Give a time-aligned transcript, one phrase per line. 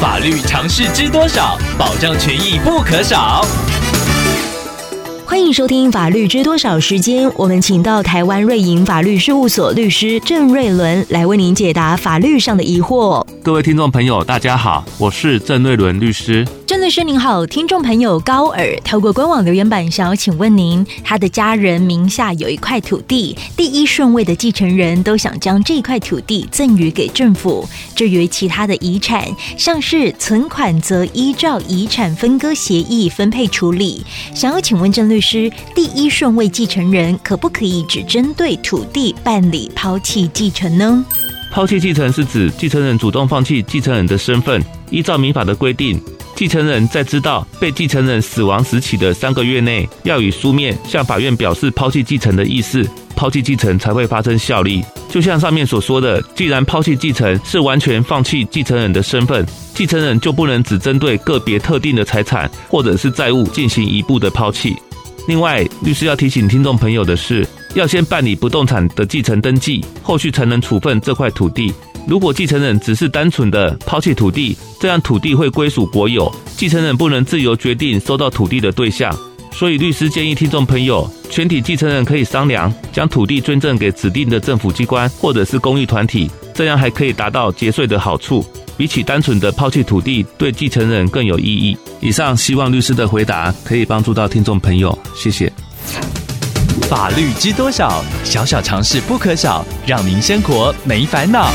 [0.00, 1.58] 法律常识知多少？
[1.76, 3.44] 保障权益不可少。
[5.38, 13.24] 欢迎收听《法律知多少》时间，我们请到台湾瑞银法律事务所律师郑瑞伦来为您解答法律上的疑惑。
[13.40, 16.44] 各位听众朋友，大家好，我是郑瑞伦律师。
[16.66, 29.24] 郑律师您好，听众朋友高尔透过官网留言板想要请问您，他的家人名下有一块土地，第一顺位的继承人都想将这块土地赠予给政府，至于其他的遗产，
[29.56, 34.04] 像是存款，则依照遗产分割协议分配处理。
[34.34, 35.27] 想要请问郑律师，
[35.74, 41.04] 第一顺位继承人可不可以只针对土地办理抛弃继承呢？
[41.50, 46.00] 抛弃继承是指继承人主动放弃继承人的身份，依照民法的规定。
[46.36, 54.84] 继承人在知道被继承人死亡时起的三个月内，要以书面向法院表示抛弃继承的意思，抛弃继承才会发生效力。
[55.10, 64.76] 就像上面所说的，既然抛弃继承是完全放弃继承人的身份，继承人就不能只针对个别特定的财产或者是债务进行一步的抛弃。
[65.28, 71.70] 另外，律师要提醒听众朋友的是，要先办理不动产的继承登记，后续才能处分这块土地。
[72.06, 79.14] 如果继承人只是单纯的抛弃土地，这样土地会归属国有，继承人不能自由决定收到土地的对象。
[79.52, 88.42] 所以律师建议听众朋友，全体继承人可以商量，将土地捐赠给指定的政府机关或者是公益团体，这样还可以达到节税的好处，
[88.78, 91.76] 比起单纯的抛弃土地，对继承人更有意义。
[92.00, 95.52] 以上希望律师的回答可以帮助到听众朋友，谢谢。
[96.88, 98.02] 法律知多少？
[98.24, 101.50] 小小常识不可少，让您生活没烦恼。